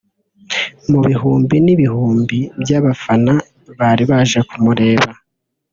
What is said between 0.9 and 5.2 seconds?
bihumbi n’ibihumbi by’abafana bari baje kumureba